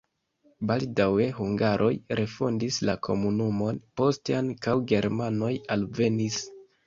Baldaŭe 0.69 1.25
hungaroj 1.39 1.89
refondis 2.19 2.79
la 2.89 2.95
komunumon, 3.09 3.77
poste 4.01 4.37
ankaŭ 4.41 4.75
germanoj 4.95 5.53
alvenis. 5.77 6.41